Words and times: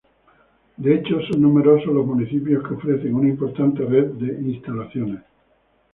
De 0.77 0.95
hecho, 0.95 1.21
son 1.29 1.43
numerosos 1.43 1.93
los 1.93 2.07
municipios 2.07 2.67
que 2.67 2.73
ofrecen 2.73 3.13
una 3.13 3.29
importante 3.29 3.85
red 3.85 4.07
de 4.13 4.41
instalaciones. 4.49 5.21